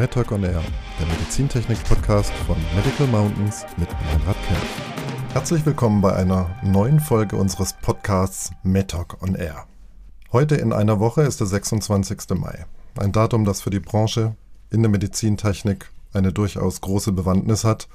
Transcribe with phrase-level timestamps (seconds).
[0.00, 0.62] MedTalk on Air,
[0.98, 5.34] der Medizintechnik-Podcast von Medical Mountains mit Meinrad Kempf.
[5.34, 9.66] Herzlich willkommen bei einer neuen Folge unseres Podcasts MedTalk on Air.
[10.32, 12.30] Heute in einer Woche ist der 26.
[12.30, 12.64] Mai.
[12.98, 14.36] Ein Datum, das für die Branche
[14.70, 17.86] in der Medizintechnik eine durchaus große Bewandtnis hat.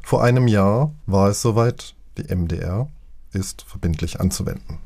[0.00, 2.88] Vor einem Jahr war es soweit, die MDR
[3.34, 4.78] ist verbindlich anzuwenden.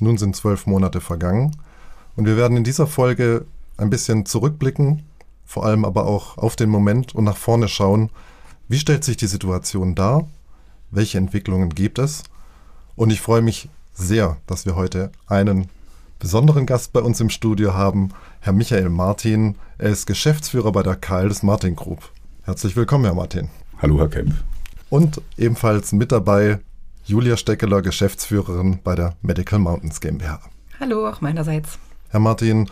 [0.00, 1.58] Nun sind zwölf Monate vergangen
[2.16, 3.44] und wir werden in dieser Folge
[3.76, 5.02] ein bisschen zurückblicken,
[5.48, 8.10] vor allem aber auch auf den Moment und nach vorne schauen,
[8.68, 10.28] wie stellt sich die Situation dar,
[10.90, 12.22] welche Entwicklungen gibt es.
[12.96, 15.70] Und ich freue mich sehr, dass wir heute einen
[16.18, 19.54] besonderen Gast bei uns im Studio haben, Herr Michael Martin.
[19.78, 22.10] Er ist Geschäftsführer bei der Karls Martin Group.
[22.42, 23.48] Herzlich willkommen, Herr Martin.
[23.80, 24.34] Hallo, Herr Kempf.
[24.90, 26.60] Und ebenfalls mit dabei
[27.06, 30.42] Julia Steckeler, Geschäftsführerin bei der Medical Mountains GmbH.
[30.78, 31.78] Hallo, auch meinerseits.
[32.10, 32.70] Herr Martin,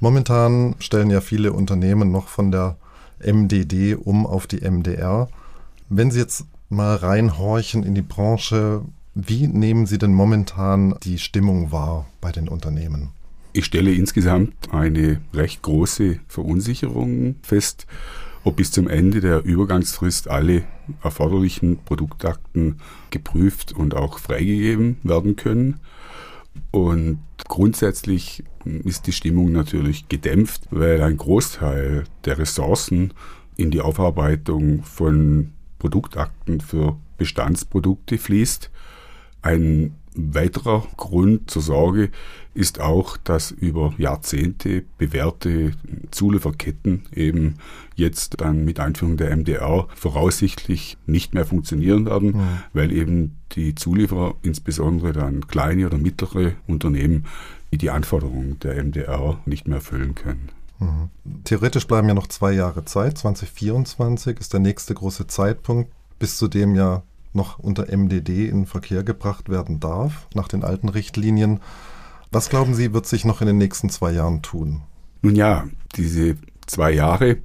[0.00, 2.76] Momentan stellen ja viele Unternehmen noch von der
[3.20, 5.28] MDD um auf die MDR.
[5.88, 8.82] Wenn Sie jetzt mal reinhorchen in die Branche,
[9.14, 13.10] wie nehmen Sie denn momentan die Stimmung wahr bei den Unternehmen?
[13.52, 17.86] Ich stelle insgesamt eine recht große Verunsicherung fest,
[18.44, 20.62] ob bis zum Ende der Übergangsfrist alle
[21.02, 22.76] erforderlichen Produktakten
[23.10, 25.80] geprüft und auch freigegeben werden können.
[26.70, 33.14] Und grundsätzlich ist die Stimmung natürlich gedämpft, weil ein Großteil der Ressourcen
[33.56, 38.70] in die Aufarbeitung von Produktakten für Bestandsprodukte fließt.
[39.42, 42.10] Ein weiterer Grund zur Sorge
[42.54, 45.72] ist auch, dass über Jahrzehnte bewährte
[46.10, 47.54] Zulieferketten eben
[47.94, 52.58] jetzt dann mit Einführung der MDR voraussichtlich nicht mehr funktionieren werden, mhm.
[52.72, 57.26] weil eben die Zulieferer, insbesondere dann kleine oder mittlere Unternehmen,
[57.72, 60.48] die Anforderungen der MDR nicht mehr erfüllen können.
[60.78, 61.42] Mhm.
[61.44, 63.18] Theoretisch bleiben ja noch zwei Jahre Zeit.
[63.18, 67.02] 2024 ist der nächste große Zeitpunkt, bis zu dem ja
[67.32, 71.60] noch unter MDD in Verkehr gebracht werden darf, nach den alten Richtlinien.
[72.30, 74.82] Was glauben Sie, wird sich noch in den nächsten zwei Jahren tun?
[75.22, 76.36] Nun ja, diese
[76.66, 77.38] zwei Jahre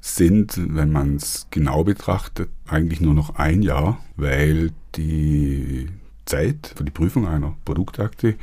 [0.00, 5.88] sind, wenn man es genau betrachtet, eigentlich nur noch ein Jahr, weil die
[6.24, 8.36] Zeit für die Prüfung einer Produktakte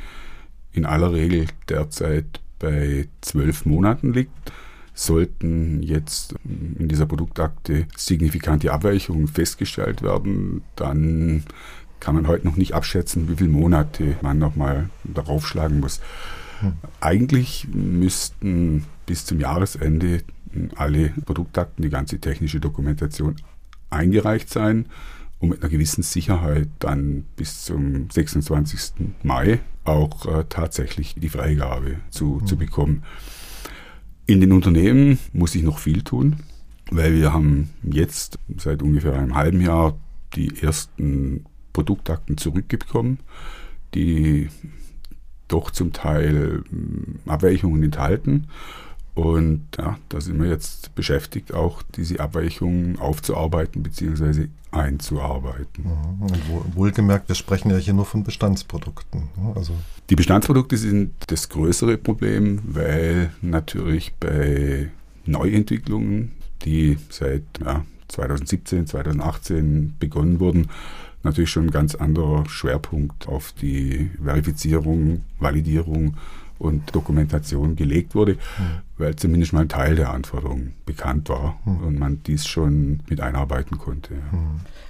[0.72, 4.52] in aller Regel derzeit bei zwölf Monaten liegt.
[4.98, 11.44] Sollten jetzt in dieser Produktakte signifikante Abweichungen festgestellt werden, dann
[12.00, 16.00] kann man heute noch nicht abschätzen, wie viele Monate man nochmal darauf schlagen muss.
[16.60, 16.72] Hm.
[17.00, 20.22] Eigentlich müssten bis zum Jahresende
[20.76, 23.36] alle Produktakten, die ganze technische Dokumentation
[23.90, 24.86] eingereicht sein,
[25.40, 28.92] um mit einer gewissen Sicherheit dann bis zum 26.
[29.22, 32.46] Mai auch äh, tatsächlich die Freigabe zu, mhm.
[32.46, 33.02] zu bekommen.
[34.26, 36.36] In den Unternehmen muss ich noch viel tun,
[36.90, 39.96] weil wir haben jetzt seit ungefähr einem halben Jahr
[40.34, 43.20] die ersten Produktakten zurückbekommen,
[43.94, 44.48] die
[45.46, 48.48] doch zum Teil hm, Abweichungen enthalten.
[49.16, 54.48] Und ja, da sind wir jetzt beschäftigt, auch diese Abweichungen aufzuarbeiten bzw.
[54.70, 55.84] einzuarbeiten.
[55.84, 56.74] Mhm.
[56.74, 59.30] Wohlgemerkt, wir sprechen ja hier nur von Bestandsprodukten.
[59.42, 59.52] Ne?
[59.54, 59.72] Also
[60.10, 64.90] die Bestandsprodukte sind das größere Problem, weil natürlich bei
[65.24, 66.32] Neuentwicklungen,
[66.66, 70.68] die seit ja, 2017, 2018 begonnen wurden,
[71.22, 76.18] natürlich schon ein ganz anderer Schwerpunkt auf die Verifizierung, Validierung
[76.58, 78.38] und Dokumentation gelegt wurde, mhm.
[78.98, 81.78] weil zumindest mal ein Teil der Anforderungen bekannt war mhm.
[81.78, 84.14] und man dies schon mit einarbeiten konnte.
[84.14, 84.38] Ja.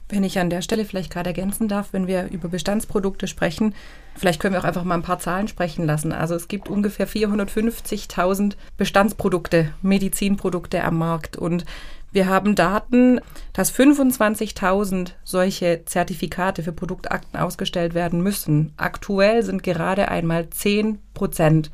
[0.08, 3.74] Wenn ich an der Stelle vielleicht gerade ergänzen darf, wenn wir über Bestandsprodukte sprechen,
[4.14, 6.12] vielleicht können wir auch einfach mal ein paar Zahlen sprechen lassen.
[6.12, 11.64] Also es gibt ungefähr 450.000 Bestandsprodukte, Medizinprodukte am Markt und
[12.12, 13.20] wir haben Daten,
[13.52, 18.72] dass 25.000 solche Zertifikate für Produktakten ausgestellt werden müssen.
[18.76, 21.70] Aktuell sind gerade einmal 10 Prozent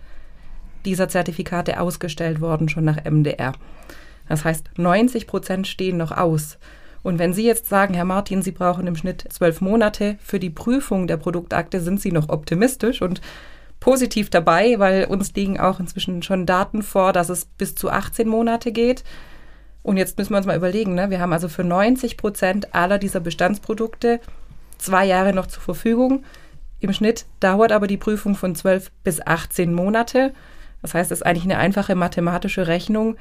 [0.84, 3.52] dieser Zertifikate ausgestellt worden, schon nach MDR.
[4.28, 6.58] Das heißt, 90 Prozent stehen noch aus.
[7.02, 10.50] Und wenn Sie jetzt sagen, Herr Martin, Sie brauchen im Schnitt zwölf Monate für die
[10.50, 13.20] Prüfung der Produktakte, sind Sie noch optimistisch und
[13.80, 18.28] positiv dabei, weil uns liegen auch inzwischen schon Daten vor, dass es bis zu 18
[18.28, 19.02] Monate geht.
[19.82, 21.10] Und jetzt müssen wir uns mal überlegen, ne?
[21.10, 24.20] wir haben also für 90 Prozent aller dieser Bestandsprodukte
[24.78, 26.24] zwei Jahre noch zur Verfügung.
[26.78, 30.32] Im Schnitt dauert aber die Prüfung von 12 bis 18 Monate.
[30.82, 33.16] Das heißt, es ist eigentlich eine einfache mathematische Rechnung,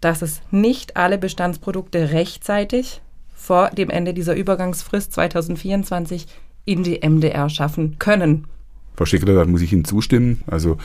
[0.00, 3.02] dass es nicht alle Bestandsprodukte rechtzeitig
[3.46, 6.26] vor dem Ende dieser Übergangsfrist 2024
[6.64, 8.48] in die MDR schaffen können.
[8.96, 10.40] Frau Schickler, da muss ich Ihnen zustimmen.
[10.48, 10.78] Also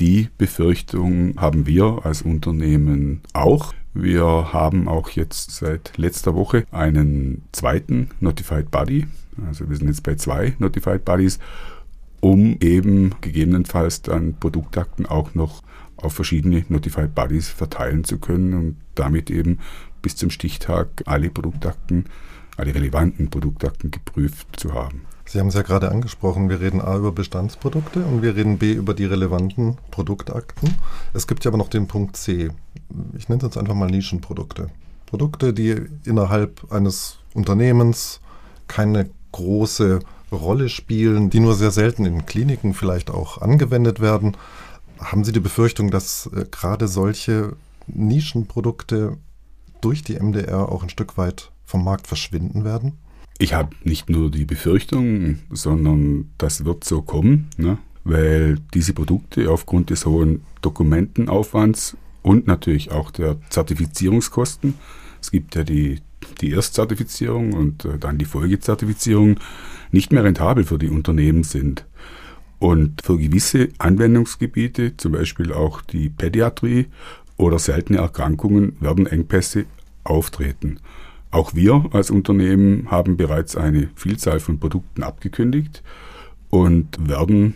[0.00, 3.72] die Befürchtung haben wir als Unternehmen auch.
[3.94, 9.06] Wir haben auch jetzt seit letzter Woche einen zweiten Notified Body.
[9.46, 11.38] Also wir sind jetzt bei zwei Notified Bodies,
[12.18, 15.62] um eben gegebenenfalls dann Produktakten auch noch
[15.96, 19.58] auf verschiedene Notified Bodies verteilen zu können und damit eben
[20.02, 22.06] bis zum Stichtag alle Produktakten,
[22.56, 25.02] alle relevanten Produktakten geprüft zu haben.
[25.24, 28.72] Sie haben es ja gerade angesprochen, wir reden A über Bestandsprodukte und wir reden B
[28.72, 30.74] über die relevanten Produktakten.
[31.12, 32.50] Es gibt ja aber noch den Punkt C.
[33.16, 34.70] Ich nenne es jetzt einfach mal Nischenprodukte.
[35.04, 38.20] Produkte, die innerhalb eines Unternehmens
[38.68, 40.00] keine große
[40.32, 44.36] Rolle spielen, die nur sehr selten in Kliniken vielleicht auch angewendet werden.
[44.98, 47.56] Haben Sie die Befürchtung, dass äh, gerade solche
[47.86, 49.16] Nischenprodukte
[49.80, 52.98] durch die MDR auch ein Stück weit vom Markt verschwinden werden?
[53.38, 57.78] Ich habe nicht nur die Befürchtung, sondern das wird so kommen, ne?
[58.02, 64.74] weil diese Produkte aufgrund des hohen Dokumentenaufwands und natürlich auch der Zertifizierungskosten,
[65.20, 66.00] es gibt ja die,
[66.40, 69.38] die Erstzertifizierung und äh, dann die Folgezertifizierung,
[69.92, 71.86] nicht mehr rentabel für die Unternehmen sind.
[72.58, 76.86] Und für gewisse Anwendungsgebiete, zum Beispiel auch die Pädiatrie
[77.38, 79.64] oder seltene Erkrankungen, werden Engpässe
[80.04, 80.80] auftreten.
[81.30, 85.82] Auch wir als Unternehmen haben bereits eine Vielzahl von Produkten abgekündigt
[86.50, 87.54] und werden,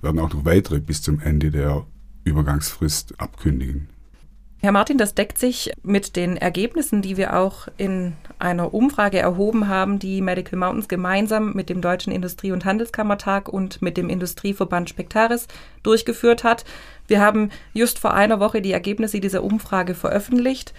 [0.00, 1.84] werden auch noch weitere bis zum Ende der
[2.24, 3.88] Übergangsfrist abkündigen.
[4.64, 9.66] Herr Martin, das deckt sich mit den Ergebnissen, die wir auch in einer Umfrage erhoben
[9.66, 14.88] haben, die Medical Mountains gemeinsam mit dem Deutschen Industrie- und Handelskammertag und mit dem Industrieverband
[14.88, 15.48] Spektaris
[15.82, 16.64] durchgeführt hat.
[17.08, 20.72] Wir haben just vor einer Woche die Ergebnisse dieser Umfrage veröffentlicht.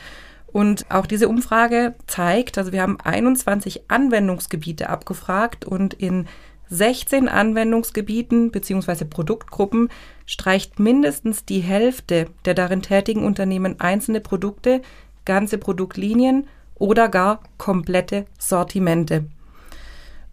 [0.54, 6.28] Und auch diese Umfrage zeigt, also wir haben 21 Anwendungsgebiete abgefragt und in
[6.74, 9.06] 16 Anwendungsgebieten bzw.
[9.06, 9.90] Produktgruppen
[10.26, 14.82] streicht mindestens die Hälfte der darin tätigen Unternehmen einzelne Produkte,
[15.26, 19.26] ganze Produktlinien oder gar komplette Sortimente.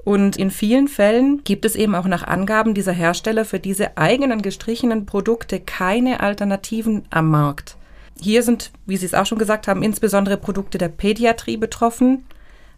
[0.02, 4.40] Und in vielen Fällen gibt es eben auch nach Angaben dieser Hersteller für diese eigenen
[4.40, 7.76] gestrichenen Produkte keine Alternativen am Markt.
[8.19, 12.25] Hier sind, wie Sie es auch schon gesagt haben, insbesondere Produkte der Pädiatrie betroffen,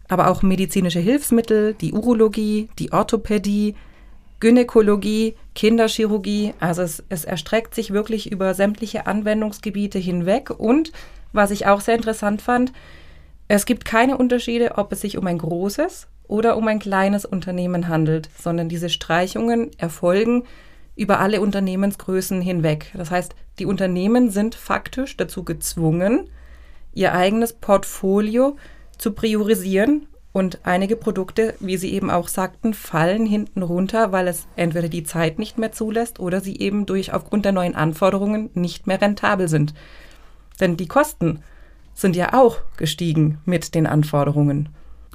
[0.07, 3.75] aber auch medizinische Hilfsmittel, die Urologie, die Orthopädie,
[4.39, 6.53] Gynäkologie, Kinderchirurgie.
[6.59, 10.49] Also es, es erstreckt sich wirklich über sämtliche Anwendungsgebiete hinweg.
[10.49, 10.91] Und
[11.31, 12.73] was ich auch sehr interessant fand,
[13.47, 17.87] es gibt keine Unterschiede, ob es sich um ein großes oder um ein kleines Unternehmen
[17.87, 20.43] handelt, sondern diese Streichungen erfolgen
[20.95, 22.91] über alle Unternehmensgrößen hinweg.
[22.95, 26.29] Das heißt, die Unternehmen sind faktisch dazu gezwungen,
[26.93, 28.57] ihr eigenes Portfolio
[29.03, 34.47] zu priorisieren und einige Produkte, wie Sie eben auch sagten, fallen hinten runter, weil es
[34.55, 38.87] entweder die Zeit nicht mehr zulässt oder sie eben durch aufgrund der neuen Anforderungen nicht
[38.87, 39.73] mehr rentabel sind.
[40.61, 41.39] Denn die Kosten
[41.93, 44.69] sind ja auch gestiegen mit den Anforderungen.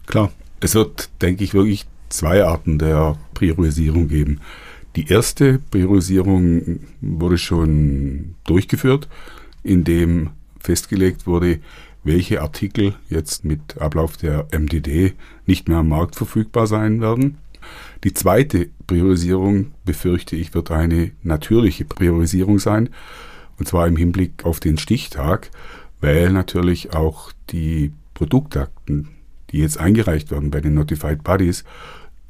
[0.06, 0.31] Klar,
[0.61, 4.41] es wird, denke ich, wirklich zwei Arten der Priorisierung geben.
[4.96, 9.08] Die erste Priorisierung wurde schon durchgeführt,
[9.62, 10.31] indem
[10.61, 11.61] festgelegt wurde,
[12.08, 15.12] welche Artikel jetzt mit Ablauf der MDD
[15.46, 17.37] nicht mehr am Markt verfügbar sein werden.
[18.02, 22.88] Die zweite Priorisierung, befürchte ich, wird eine natürliche Priorisierung sein,
[23.58, 25.50] und zwar im Hinblick auf den Stichtag,
[26.00, 29.08] weil natürlich auch die Produktakten,
[29.50, 31.65] die jetzt eingereicht werden bei den Notified Parties,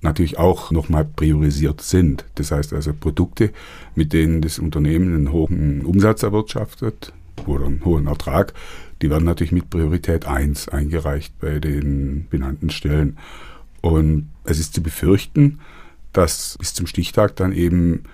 [0.01, 2.25] natürlich auch nochmal priorisiert sind.
[2.35, 3.53] Das heißt also Produkte,
[3.95, 7.13] mit denen das Unternehmen einen hohen Umsatz erwirtschaftet
[7.47, 8.55] oder einen hohen Ertrag,
[9.03, 13.19] die werden natürlich mit Priorität 1 eingereicht bei den benannten Stellen.
[13.81, 15.61] Und es ist zu befürchten,
[16.13, 18.05] dass bis zum Stichtag dann eben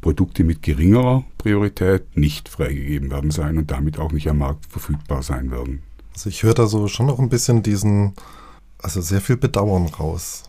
[0.00, 5.22] Produkte mit geringerer Priorität nicht freigegeben werden sein und damit auch nicht am Markt verfügbar
[5.22, 5.82] sein werden.
[6.14, 8.12] Also ich höre da so schon noch ein bisschen diesen,
[8.78, 10.44] also sehr viel Bedauern raus.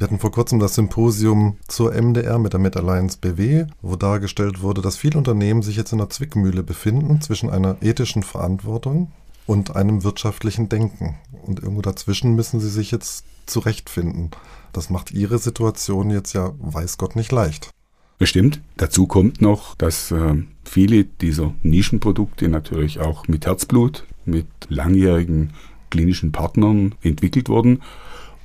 [0.00, 4.62] Wir hatten vor kurzem das Symposium zur MDR mit der Med Alliance BW, wo dargestellt
[4.62, 9.12] wurde, dass viele Unternehmen sich jetzt in einer Zwickmühle befinden zwischen einer ethischen Verantwortung
[9.46, 11.18] und einem wirtschaftlichen Denken.
[11.44, 14.30] Und irgendwo dazwischen müssen sie sich jetzt zurechtfinden.
[14.72, 17.68] Das macht ihre Situation jetzt ja, weiß Gott, nicht leicht.
[18.16, 18.62] Bestimmt.
[18.78, 25.52] Dazu kommt noch, dass äh, viele dieser Nischenprodukte natürlich auch mit Herzblut, mit langjährigen
[25.90, 27.82] klinischen Partnern entwickelt wurden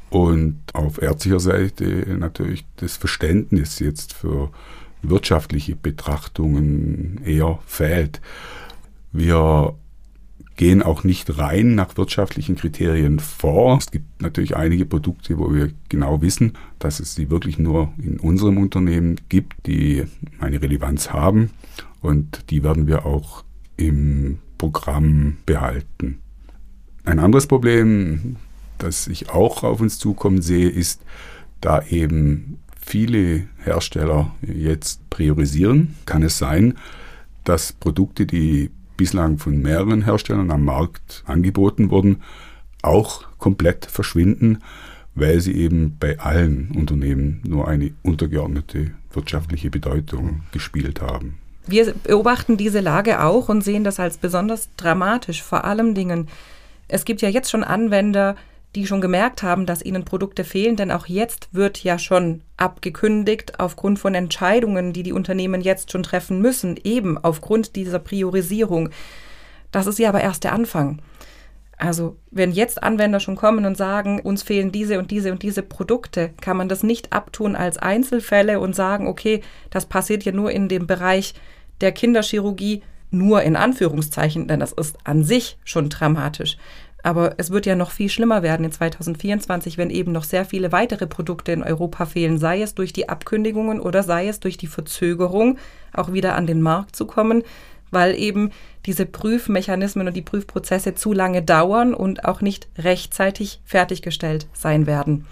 [0.09, 4.51] und auf ärztlicher Seite natürlich das Verständnis jetzt für
[5.01, 8.21] wirtschaftliche Betrachtungen eher fehlt.
[9.11, 9.75] Wir
[10.55, 13.77] gehen auch nicht rein nach wirtschaftlichen Kriterien vor.
[13.77, 18.19] Es gibt natürlich einige Produkte, wo wir genau wissen, dass es sie wirklich nur in
[18.19, 20.05] unserem Unternehmen gibt, die
[20.39, 21.51] eine Relevanz haben
[22.01, 23.43] und die werden wir auch
[23.77, 26.19] im Programm behalten.
[27.03, 28.37] Ein anderes Problem,
[28.77, 31.01] das ich auch auf uns zukommen sehe, ist,
[31.61, 36.77] da eben viele Hersteller jetzt priorisieren, kann es sein,
[37.43, 42.21] dass Produkte, die bislang von mehreren Herstellern am Markt angeboten wurden,
[42.81, 44.59] auch komplett verschwinden,
[45.15, 51.37] weil sie eben bei allen Unternehmen nur eine untergeordnete wirtschaftliche Bedeutung gespielt haben.
[51.67, 55.41] Wir beobachten diese Lage auch und sehen das als besonders dramatisch.
[55.41, 56.27] Vor allem Dingen,
[56.87, 58.35] es gibt ja jetzt schon Anwender,
[58.75, 63.59] die schon gemerkt haben, dass ihnen Produkte fehlen, denn auch jetzt wird ja schon abgekündigt
[63.59, 68.89] aufgrund von Entscheidungen, die die Unternehmen jetzt schon treffen müssen, eben aufgrund dieser Priorisierung.
[69.71, 71.01] Das ist ja aber erst der Anfang.
[71.77, 75.61] Also wenn jetzt Anwender schon kommen und sagen, uns fehlen diese und diese und diese
[75.61, 80.51] Produkte, kann man das nicht abtun als Einzelfälle und sagen, okay, das passiert ja nur
[80.51, 81.33] in dem Bereich
[81.81, 86.57] der Kinderchirurgie, nur in Anführungszeichen, denn das ist an sich schon dramatisch.
[87.05, 90.71] Aber es wird ja noch viel schlimmer werden in 2024, wenn eben noch sehr viele
[90.71, 94.65] weitere Produkte in Europa fehlen, sei es durch die Abkündigungen oder sei es durch die
[94.65, 95.59] Verzögerung,
[95.93, 97.43] auch wieder an den Markt zu kommen,
[97.91, 98.49] weil eben
[98.87, 105.27] diese Prüfmechanismen und die Prüfprozesse zu lange dauern und auch nicht rechtzeitig fertiggestellt sein werden.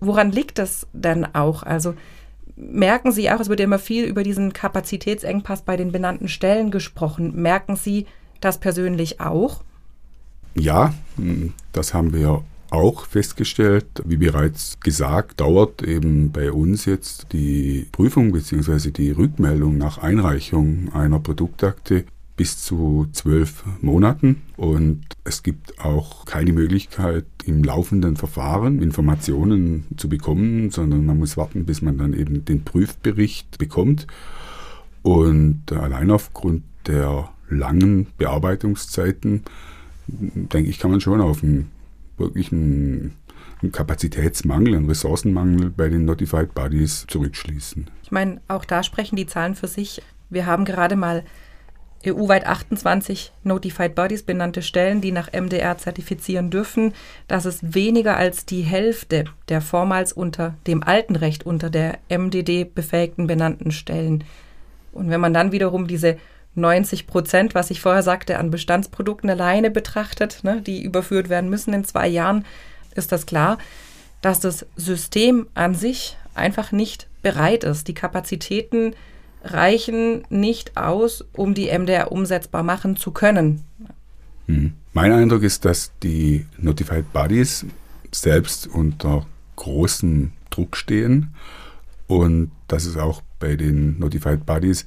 [0.00, 1.62] Woran liegt das denn auch?
[1.62, 1.94] Also
[2.54, 7.32] merken Sie auch, es wird immer viel über diesen Kapazitätsengpass bei den benannten Stellen gesprochen.
[7.34, 8.04] Merken Sie
[8.42, 9.64] das persönlich auch?
[10.54, 10.94] Ja,
[11.72, 13.86] das haben wir auch festgestellt.
[14.04, 18.90] Wie bereits gesagt, dauert eben bei uns jetzt die Prüfung bzw.
[18.90, 22.04] die Rückmeldung nach Einreichung einer Produktakte
[22.36, 30.08] bis zu zwölf Monaten und es gibt auch keine Möglichkeit im laufenden Verfahren Informationen zu
[30.08, 34.08] bekommen, sondern man muss warten, bis man dann eben den Prüfbericht bekommt
[35.02, 39.42] und allein aufgrund der langen Bearbeitungszeiten
[40.06, 41.70] denke ich, kann man schon auf einen
[42.16, 43.14] wirklichen
[43.72, 47.88] Kapazitätsmangel, einen Ressourcenmangel bei den Notified Bodies zurückschließen.
[48.02, 50.02] Ich meine, auch da sprechen die Zahlen für sich.
[50.30, 51.24] Wir haben gerade mal
[52.06, 56.92] EU-weit 28 Notified Bodies benannte Stellen, die nach MDR zertifizieren dürfen.
[57.28, 62.64] Das ist weniger als die Hälfte der vormals unter dem alten Recht unter der MDD
[62.64, 64.24] befähigten benannten Stellen.
[64.92, 66.18] Und wenn man dann wiederum diese
[66.54, 71.74] 90 Prozent, was ich vorher sagte, an Bestandsprodukten alleine betrachtet, ne, die überführt werden müssen
[71.74, 72.44] in zwei Jahren,
[72.94, 73.58] ist das klar,
[74.22, 77.88] dass das System an sich einfach nicht bereit ist.
[77.88, 78.94] Die Kapazitäten
[79.42, 83.62] reichen nicht aus, um die MDR umsetzbar machen zu können.
[84.46, 84.72] Hm.
[84.92, 87.66] Mein Eindruck ist, dass die Notified Bodies
[88.12, 91.34] selbst unter großem Druck stehen
[92.06, 94.86] und dass es auch bei den Notified Bodies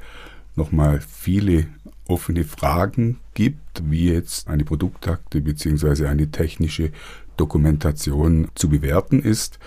[0.58, 1.68] nochmal viele
[2.08, 6.08] offene Fragen gibt, wie jetzt eine Produktakte bzw.
[6.08, 6.92] eine technische
[7.38, 9.60] Dokumentation zu bewerten ist,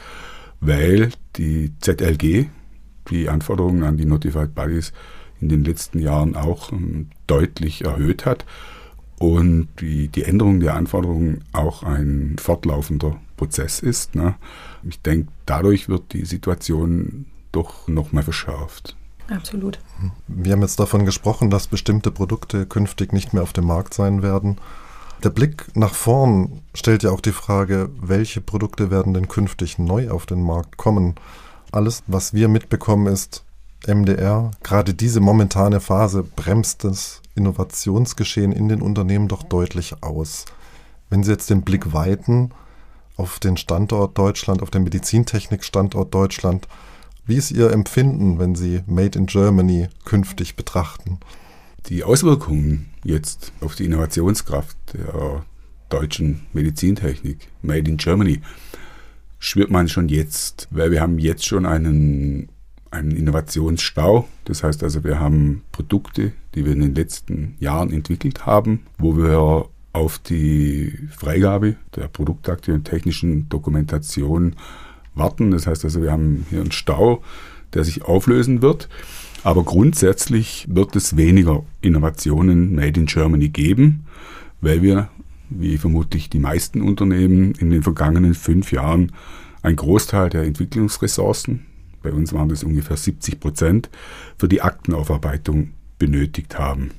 [0.60, 2.48] weil die ZLG
[3.10, 4.92] die Anforderungen an die Notified Bodies
[5.40, 8.44] in den letzten Jahren auch ähm, deutlich erhöht hat
[9.18, 14.14] und die, die Änderung der Anforderungen auch ein fortlaufender Prozess ist.
[14.14, 14.34] Ne?
[14.82, 18.96] Ich denke, dadurch wird die Situation doch nochmal verschärft.
[19.30, 19.78] Absolut.
[20.26, 24.22] Wir haben jetzt davon gesprochen, dass bestimmte Produkte künftig nicht mehr auf dem Markt sein
[24.22, 24.58] werden.
[25.22, 30.10] Der Blick nach vorn stellt ja auch die Frage, welche Produkte werden denn künftig neu
[30.10, 31.14] auf den Markt kommen?
[31.72, 33.44] Alles, was wir mitbekommen, ist
[33.86, 34.50] MDR.
[34.62, 40.46] Gerade diese momentane Phase bremst das Innovationsgeschehen in den Unternehmen doch deutlich aus.
[41.08, 42.50] Wenn Sie jetzt den Blick weiten
[43.16, 46.66] auf den Standort Deutschland, auf den Medizintechnik-Standort Deutschland,
[47.30, 51.20] wie ist Ihr Empfinden, wenn Sie Made in Germany künftig betrachten?
[51.86, 55.44] Die Auswirkungen jetzt auf die Innovationskraft der
[55.90, 58.40] deutschen Medizintechnik, Made in Germany,
[59.38, 62.48] spürt man schon jetzt, weil wir haben jetzt schon einen,
[62.90, 64.28] einen Innovationsstau.
[64.44, 69.16] Das heißt also, wir haben Produkte, die wir in den letzten Jahren entwickelt haben, wo
[69.16, 74.56] wir auf die Freigabe der Produktakte und technischen Dokumentation
[75.20, 75.52] warten.
[75.52, 77.22] Das heißt also, wir haben hier einen Stau,
[77.74, 78.88] der sich auflösen wird.
[79.42, 84.06] Aber grundsätzlich wird es weniger Innovationen Made in Germany geben,
[84.60, 85.08] weil wir,
[85.48, 89.12] wie vermutlich die meisten Unternehmen, in den vergangenen fünf Jahren
[89.62, 91.66] einen Großteil der Entwicklungsressourcen,
[92.02, 93.90] bei uns waren das ungefähr 70 Prozent,
[94.38, 96.90] für die Aktenaufarbeitung benötigt haben.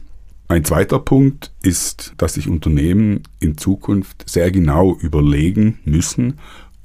[0.48, 6.40] Ein zweiter Punkt ist, dass sich Unternehmen in Zukunft sehr genau überlegen müssen,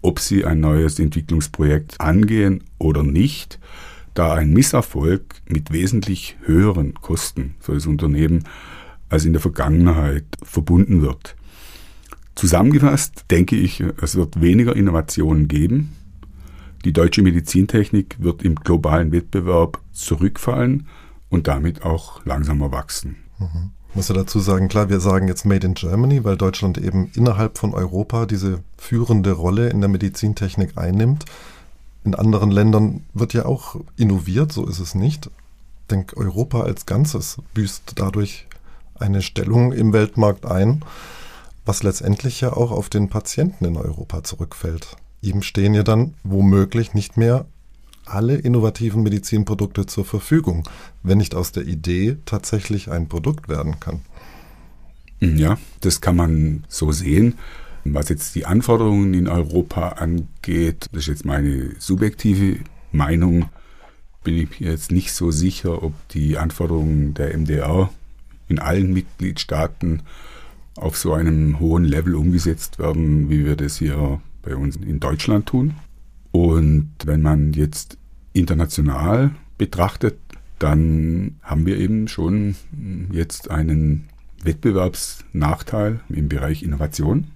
[0.07, 3.59] ob sie ein neues Entwicklungsprojekt angehen oder nicht,
[4.15, 8.45] da ein Misserfolg mit wesentlich höheren Kosten für das Unternehmen
[9.09, 11.35] als in der Vergangenheit verbunden wird.
[12.37, 15.97] Zusammengefasst denke ich, es wird weniger Innovationen geben.
[16.85, 20.87] Die deutsche Medizintechnik wird im globalen Wettbewerb zurückfallen
[21.31, 23.17] und damit auch langsamer wachsen.
[23.41, 23.73] Mhm.
[23.97, 27.11] Ich muss ja dazu sagen, klar, wir sagen jetzt Made in Germany, weil Deutschland eben
[27.15, 31.25] innerhalb von Europa diese führende Rolle in der Medizintechnik einnimmt.
[32.05, 35.29] In anderen Ländern wird ja auch innoviert, so ist es nicht.
[35.29, 38.47] Ich denke, Europa als Ganzes büßt dadurch
[38.97, 40.85] eine Stellung im Weltmarkt ein,
[41.65, 44.99] was letztendlich ja auch auf den Patienten in Europa zurückfällt.
[45.23, 47.47] Ihm stehen ja dann womöglich nicht mehr
[48.07, 50.69] alle innovativen Medizinprodukte zur Verfügung,
[51.03, 54.01] wenn nicht aus der Idee tatsächlich ein Produkt werden kann.
[55.21, 57.35] Ja, das kann man so sehen.
[57.85, 62.59] Was jetzt die Anforderungen in Europa angeht, das ist jetzt meine subjektive
[62.93, 63.47] Meinung,
[64.25, 67.91] bin ich jetzt nicht so sicher, ob die Anforderungen der MDR
[68.49, 70.03] in allen Mitgliedstaaten
[70.75, 75.47] auf so einem hohen Level umgesetzt werden, wie wir das hier bei uns in Deutschland
[75.47, 75.75] tun.
[76.33, 77.99] Und wenn man jetzt
[78.33, 80.19] international betrachtet,
[80.59, 82.57] dann haben wir eben schon
[83.11, 84.09] jetzt einen
[84.43, 87.29] Wettbewerbsnachteil im Bereich Innovation,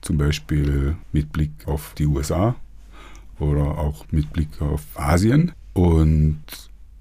[0.00, 2.56] zum Beispiel mit Blick auf die USA
[3.38, 5.52] oder auch mit Blick auf Asien.
[5.74, 6.40] Und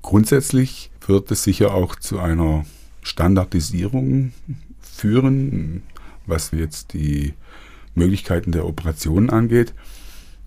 [0.01, 2.65] grundsätzlich wird es sicher auch zu einer
[3.01, 4.33] Standardisierung
[4.81, 5.83] führen,
[6.25, 7.33] was jetzt die
[7.95, 9.73] Möglichkeiten der Operation angeht,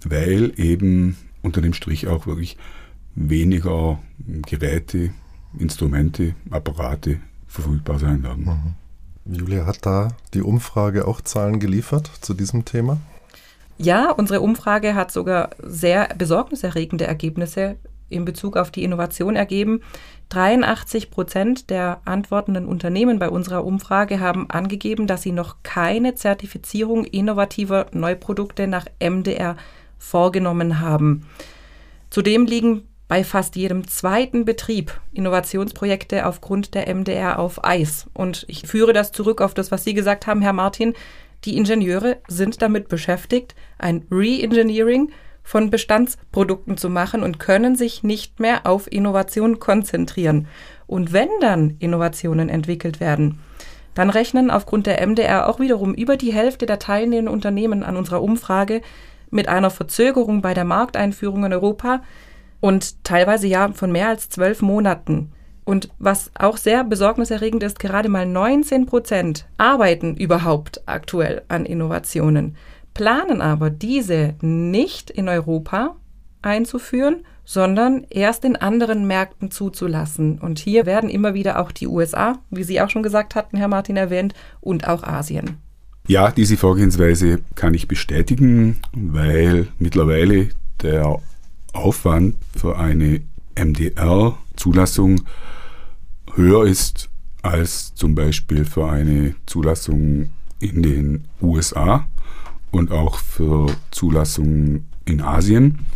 [0.04, 2.56] weil eben unter dem Strich auch wirklich
[3.14, 3.98] weniger
[4.46, 5.10] Geräte,
[5.58, 8.44] Instrumente, Apparate verfügbar sein werden.
[9.24, 9.36] Mhm.
[9.36, 12.98] Julia, hat da die Umfrage auch Zahlen geliefert zu diesem Thema?
[13.78, 17.76] Ja, unsere Umfrage hat sogar sehr besorgniserregende Ergebnisse
[18.08, 19.80] in Bezug auf die Innovation ergeben.
[20.30, 27.04] 83 Prozent der antwortenden Unternehmen bei unserer Umfrage haben angegeben, dass sie noch keine Zertifizierung
[27.04, 29.56] innovativer Neuprodukte nach MDR
[30.00, 31.26] vorgenommen haben.
[32.10, 38.06] Zudem liegen bei fast jedem zweiten Betrieb Innovationsprojekte aufgrund der MDR auf Eis.
[38.12, 40.94] Und ich führe das zurück auf das, was Sie gesagt haben, Herr Martin.
[41.44, 45.10] Die Ingenieure sind damit beschäftigt, ein Re-Engineering
[45.42, 50.46] von Bestandsprodukten zu machen und können sich nicht mehr auf Innovation konzentrieren.
[50.86, 53.40] Und wenn dann Innovationen entwickelt werden,
[53.94, 58.22] dann rechnen aufgrund der MDR auch wiederum über die Hälfte der teilnehmenden Unternehmen an unserer
[58.22, 58.82] Umfrage
[59.30, 62.02] mit einer Verzögerung bei der Markteinführung in Europa
[62.60, 65.32] und teilweise ja von mehr als zwölf Monaten.
[65.64, 72.56] Und was auch sehr besorgniserregend ist, gerade mal 19 Prozent arbeiten überhaupt aktuell an Innovationen
[72.94, 75.96] planen aber, diese nicht in Europa
[76.42, 80.38] einzuführen, sondern erst in anderen Märkten zuzulassen.
[80.38, 83.68] Und hier werden immer wieder auch die USA, wie Sie auch schon gesagt hatten, Herr
[83.68, 85.58] Martin erwähnt, und auch Asien.
[86.06, 90.48] Ja, diese Vorgehensweise kann ich bestätigen, weil mittlerweile
[90.82, 91.20] der
[91.72, 93.20] Aufwand für eine
[93.54, 95.22] MDR-Zulassung
[96.34, 97.08] höher ist
[97.42, 102.06] als zum Beispiel für eine Zulassung in den USA
[102.70, 105.86] und auch für Zulassungen in Asien.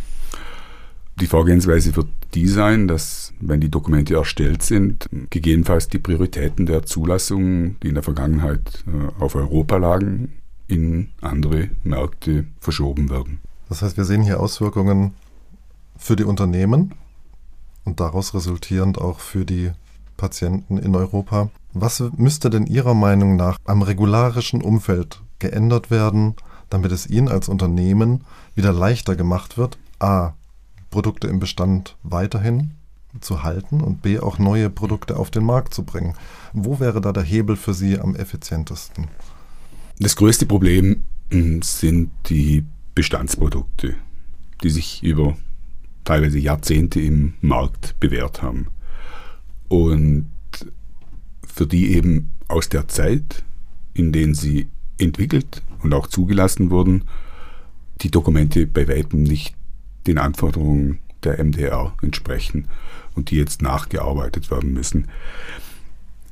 [1.19, 6.83] Die Vorgehensweise wird die sein, dass, wenn die Dokumente erstellt sind, gegebenenfalls die Prioritäten der
[6.83, 10.33] Zulassungen, die in der Vergangenheit äh, auf Europa lagen,
[10.67, 13.39] in andere Märkte verschoben werden.
[13.69, 15.13] Das heißt, wir sehen hier Auswirkungen
[15.97, 16.93] für die Unternehmen
[17.83, 19.71] und daraus resultierend auch für die
[20.17, 21.49] Patienten in Europa.
[21.73, 26.35] Was müsste denn Ihrer Meinung nach am regularischen Umfeld geändert werden,
[26.69, 28.21] damit es Ihnen als Unternehmen
[28.55, 30.33] wieder leichter gemacht wird, a.
[30.95, 32.71] Produkte im Bestand weiterhin
[33.19, 34.19] zu halten und b.
[34.19, 36.13] auch neue Produkte auf den Markt zu bringen.
[36.53, 39.09] Wo wäre da der Hebel für Sie am effizientesten?
[39.99, 43.95] Das größte Problem hm, sind die Bestandsprodukte,
[44.63, 45.35] die sich über
[46.05, 48.67] teilweise Jahrzehnte im Markt bewährt haben.
[49.67, 50.31] Und
[51.45, 53.43] für die eben aus der Zeit,
[53.93, 57.03] in denen sie entwickelt und auch zugelassen wurden,
[57.99, 59.55] die Dokumente bei weitem nicht
[60.07, 62.67] den Anforderungen der MDR entsprechen
[63.15, 65.07] und die jetzt nachgearbeitet werden müssen.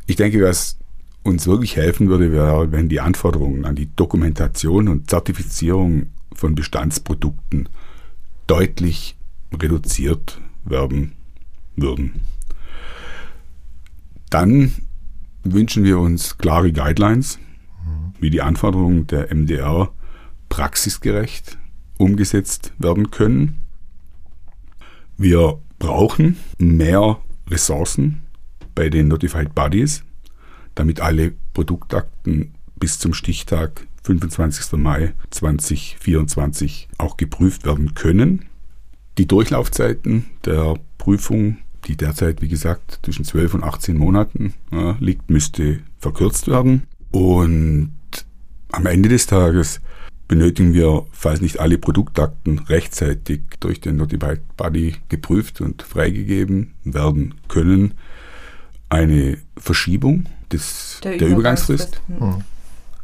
[0.05, 0.77] Ich denke, was
[1.23, 7.69] uns wirklich helfen würde, wäre, wenn die Anforderungen an die Dokumentation und Zertifizierung von Bestandsprodukten
[8.47, 9.15] deutlich
[9.53, 11.13] reduziert werden
[11.75, 12.21] würden.
[14.29, 14.73] Dann
[15.43, 17.39] wünschen wir uns klare Guidelines,
[18.19, 19.91] wie die Anforderungen der MDR
[20.49, 21.57] praxisgerecht
[21.97, 23.62] umgesetzt werden können.
[25.17, 28.23] Wir brauchen mehr Ressourcen
[28.75, 30.03] bei den Notified Bodies,
[30.75, 34.73] damit alle Produktakten bis zum Stichtag 25.
[34.73, 38.45] Mai 2024 auch geprüft werden können.
[39.17, 45.29] Die Durchlaufzeiten der Prüfung, die derzeit, wie gesagt, zwischen 12 und 18 Monaten äh, liegt,
[45.29, 46.83] müsste verkürzt werden.
[47.11, 47.93] Und
[48.71, 49.79] am Ende des Tages
[50.33, 57.35] benötigen wir, falls nicht alle Produktakten rechtzeitig durch den Notified Body geprüft und freigegeben werden
[57.49, 57.93] können,
[58.89, 62.37] eine Verschiebung des, der, der Übergangsfrist, Übergangsfrist.
[62.37, 62.43] Mhm.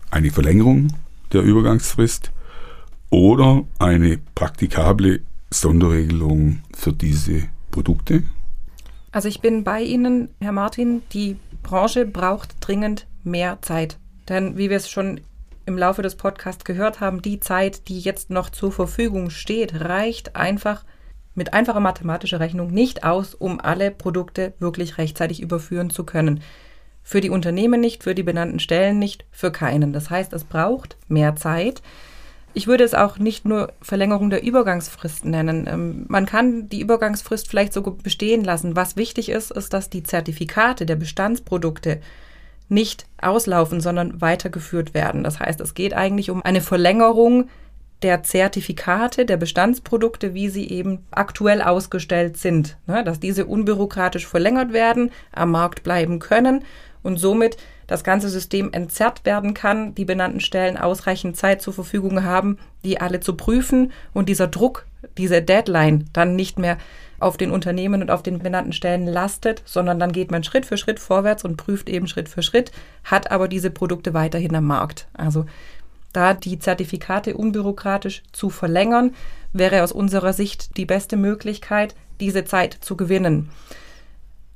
[0.10, 0.88] eine Verlängerung
[1.32, 2.32] der Übergangsfrist
[3.12, 5.20] oder eine praktikable
[5.52, 8.24] Sonderregelung für diese Produkte?
[9.12, 14.00] Also ich bin bei Ihnen, Herr Martin, die Branche braucht dringend mehr Zeit.
[14.30, 15.22] Denn wie wir es schon
[15.70, 20.36] im Laufe des Podcasts gehört haben, die Zeit, die jetzt noch zur Verfügung steht, reicht
[20.36, 20.84] einfach
[21.36, 26.42] mit einfacher mathematischer Rechnung nicht aus, um alle Produkte wirklich rechtzeitig überführen zu können.
[27.04, 29.94] Für die Unternehmen nicht, für die benannten Stellen nicht, für keinen.
[29.94, 31.82] Das heißt, es braucht mehr Zeit.
[32.56, 35.68] Ich würde es auch nicht nur Verlängerung der Übergangsfrist nennen.
[35.68, 38.76] Ähm, man kann die Übergangsfrist vielleicht sogar bestehen lassen.
[38.76, 42.02] Was wichtig ist, ist, dass die Zertifikate der Bestandsprodukte
[42.70, 45.24] nicht auslaufen, sondern weitergeführt werden.
[45.24, 47.50] Das heißt, es geht eigentlich um eine Verlängerung
[48.02, 52.78] der Zertifikate der Bestandsprodukte, wie sie eben aktuell ausgestellt sind.
[52.88, 56.64] Ne, dass diese unbürokratisch verlängert werden, am Markt bleiben können
[57.04, 62.24] und somit das ganze System entzerrt werden kann, die benannten Stellen ausreichend Zeit zur Verfügung
[62.24, 64.86] haben, die alle zu prüfen und dieser Druck,
[65.18, 66.78] diese Deadline dann nicht mehr
[67.20, 70.78] auf den Unternehmen und auf den benannten Stellen lastet, sondern dann geht man Schritt für
[70.78, 72.72] Schritt vorwärts und prüft eben Schritt für Schritt,
[73.04, 75.08] hat aber diese Produkte weiterhin am Markt.
[75.14, 75.46] Also
[76.14, 79.14] da die Zertifikate unbürokratisch zu verlängern,
[79.54, 83.50] wäre aus unserer Sicht die beste Möglichkeit, diese Zeit zu gewinnen.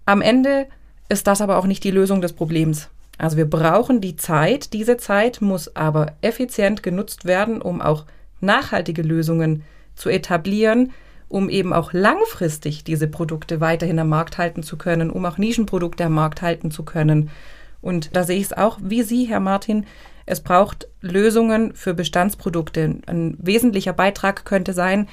[0.05, 0.67] Am Ende
[1.09, 2.89] ist das aber auch nicht die Lösung des Problems.
[3.17, 8.05] Also wir brauchen die Zeit, diese Zeit muss aber effizient genutzt werden, um auch
[8.41, 9.63] nachhaltige Lösungen
[9.95, 10.91] zu etablieren,
[11.33, 16.05] um eben auch langfristig diese Produkte weiterhin am Markt halten zu können, um auch Nischenprodukte
[16.05, 17.31] am Markt halten zu können.
[17.81, 19.87] Und da sehe ich es auch wie Sie, Herr Martin,
[20.27, 22.97] es braucht Lösungen für Bestandsprodukte.
[23.07, 25.07] Ein wesentlicher Beitrag könnte sein,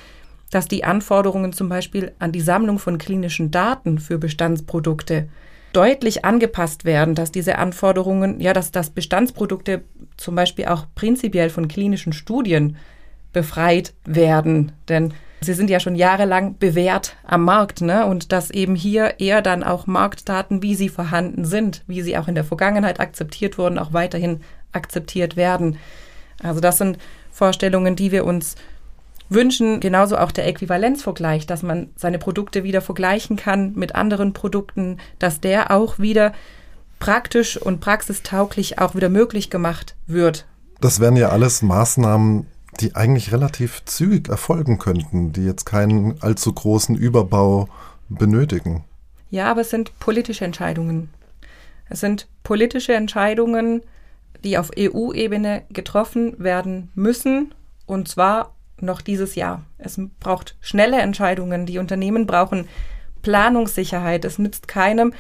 [0.51, 5.31] dass die Anforderungen zum Beispiel an die Sammlung von klinischen Daten für Bestandsprodukte
[5.73, 9.85] deutlich angepasst werden, dass diese Anforderungen, ja, dass, dass Bestandsprodukte
[10.19, 12.77] zum Beispiel auch prinzipiell von klinischen Studien
[13.33, 14.73] befreit werden.
[14.89, 18.07] Denn sie sind ja schon jahrelang bewährt am Markt, ne?
[18.07, 22.29] Und dass eben hier eher dann auch Marktdaten, wie sie vorhanden sind, wie sie auch
[22.29, 24.41] in der Vergangenheit akzeptiert wurden, auch weiterhin
[24.73, 25.79] akzeptiert werden.
[26.43, 26.99] Also das sind
[27.31, 28.57] Vorstellungen, die wir uns
[29.29, 29.81] wünschen.
[29.81, 35.41] Genauso auch der Äquivalenzvergleich, dass man seine Produkte wieder vergleichen kann mit anderen Produkten, dass
[35.41, 36.33] der auch wieder
[36.99, 40.47] praktisch und praxistauglich auch wieder möglich gemacht wird.
[40.81, 42.47] Das wären ja alles Maßnahmen,
[42.79, 47.69] die eigentlich relativ zügig erfolgen könnten, die jetzt keinen allzu großen Überbau
[48.09, 48.85] benötigen.
[49.31, 51.11] Ja, aber es sind politische Entscheidungen.
[51.89, 53.83] Es sind politische Entscheidungen,
[54.45, 57.55] die auf EU-Ebene getroffen werden müssen,
[57.87, 59.65] und zwar noch dieses Jahr.
[59.79, 61.67] Es braucht schnelle Entscheidungen.
[61.67, 62.69] Die Unternehmen brauchen
[63.23, 64.25] Planungssicherheit.
[64.25, 65.13] Es nützt keinem,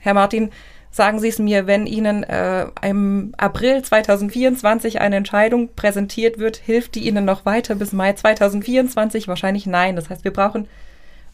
[0.00, 0.50] Herr Martin,
[0.94, 6.94] sagen Sie es mir, wenn Ihnen äh, im April 2024 eine Entscheidung präsentiert wird, hilft
[6.94, 9.26] die Ihnen noch weiter bis Mai 2024?
[9.26, 9.96] Wahrscheinlich nein.
[9.96, 10.68] Das heißt, wir brauchen,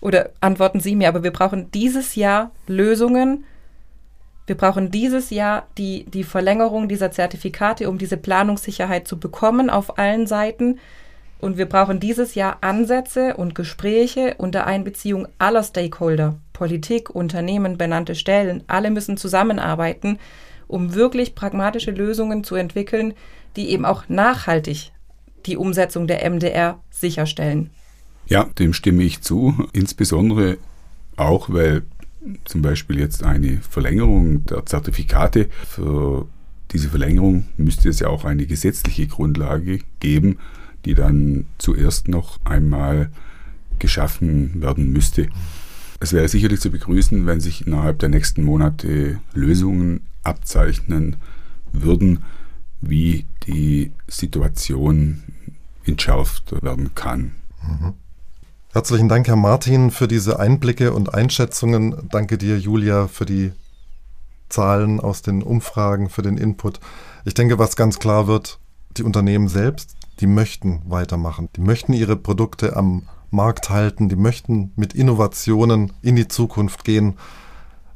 [0.01, 3.45] oder antworten Sie mir, aber wir brauchen dieses Jahr Lösungen.
[4.47, 9.99] Wir brauchen dieses Jahr die, die Verlängerung dieser Zertifikate, um diese Planungssicherheit zu bekommen auf
[9.99, 10.79] allen Seiten.
[11.41, 18.15] Und wir brauchen dieses Jahr Ansätze und Gespräche unter Einbeziehung aller Stakeholder, Politik, Unternehmen, benannte
[18.15, 18.63] Stellen.
[18.67, 20.19] Alle müssen zusammenarbeiten,
[20.69, 23.15] um wirklich pragmatische Lösungen zu entwickeln,
[23.57, 24.93] die eben auch nachhaltig
[25.47, 27.71] die Umsetzung der MDR sicherstellen.
[28.27, 30.59] Ja, dem stimme ich zu, insbesondere
[31.17, 31.83] auch, weil
[32.45, 36.29] zum Beispiel jetzt eine Verlängerung der Zertifikate für
[36.71, 40.39] diese Verlängerung müsste es ja auch eine gesetzliche Grundlage geben,
[40.85, 43.11] die dann zuerst noch einmal
[43.79, 45.29] geschaffen werden müsste.
[45.99, 51.17] Es wäre sicherlich zu begrüßen, wenn sich innerhalb der nächsten Monate Lösungen abzeichnen
[51.73, 52.25] würden,
[52.81, 55.23] wie die Situation
[55.85, 57.33] entschärft werden kann.
[57.63, 57.95] Mhm.
[58.73, 62.09] Herzlichen Dank, Herr Martin, für diese Einblicke und Einschätzungen.
[62.11, 63.53] Danke dir, Julia, für die
[64.49, 66.81] Zahlen aus den Umfragen, für den Input.
[67.25, 68.59] Ich denke, was ganz klar wird,
[68.97, 71.49] die Unternehmen selbst die möchten weitermachen.
[71.57, 77.17] Die möchten ihre Produkte am Markt halten, die möchten mit Innovationen in die Zukunft gehen.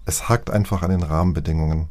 [0.06, 1.88] Es hakt einfach an den Rahmenbedingungen.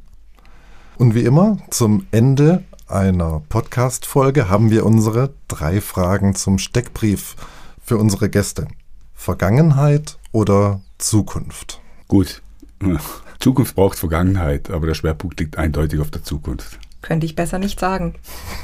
[0.98, 7.36] Und wie immer, zum Ende einer Podcast-Folge haben wir unsere drei Fragen zum Steckbrief
[7.84, 8.68] für unsere Gäste.
[9.14, 11.82] Vergangenheit oder Zukunft?
[12.08, 12.42] Gut.
[13.40, 16.80] Zukunft braucht Vergangenheit, aber der Schwerpunkt liegt eindeutig auf der Zukunft.
[17.02, 18.16] Könnte ich besser nicht sagen.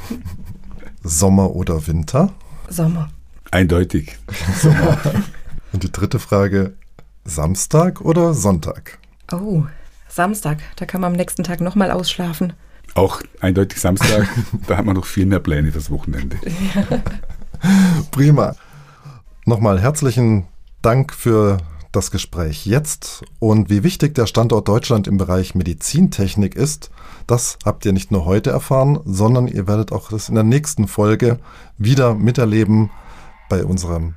[1.02, 2.32] Sommer oder Winter?
[2.68, 3.10] Sommer.
[3.50, 4.18] Eindeutig.
[4.60, 4.98] Sommer.
[5.72, 6.74] Und die dritte Frage,
[7.24, 8.98] Samstag oder Sonntag?
[9.32, 9.64] Oh,
[10.08, 10.58] Samstag.
[10.76, 12.52] Da kann man am nächsten Tag nochmal ausschlafen.
[12.94, 14.28] Auch eindeutig Samstag.
[14.66, 16.36] da hat man noch viel mehr Pläne fürs Wochenende.
[18.10, 18.54] Prima.
[19.44, 20.46] Nochmal herzlichen
[20.82, 21.58] Dank für
[21.92, 26.90] das Gespräch jetzt und wie wichtig der Standort Deutschland im Bereich Medizintechnik ist,
[27.26, 30.88] das habt ihr nicht nur heute erfahren, sondern ihr werdet auch das in der nächsten
[30.88, 31.38] Folge
[31.78, 32.90] wieder miterleben
[33.48, 34.14] bei unserem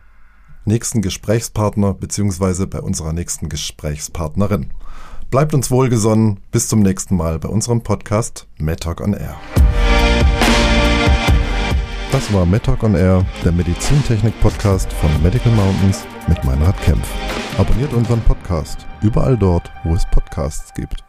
[0.66, 2.66] nächsten Gesprächspartner bzw.
[2.66, 4.72] bei unserer nächsten Gesprächspartnerin.
[5.30, 6.40] Bleibt uns wohlgesonnen.
[6.52, 9.36] Bis zum nächsten Mal bei unserem Podcast MedTalk on Air.
[12.14, 17.10] Das war MedTalk on Air, der Medizintechnik-Podcast von Medical Mountains mit Meinrad Kempf.
[17.58, 21.02] Abonniert unseren Podcast überall dort, wo es Podcasts gibt.